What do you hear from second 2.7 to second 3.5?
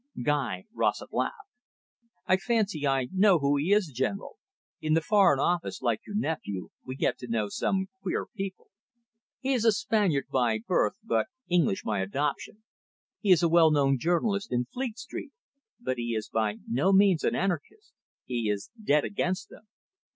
I know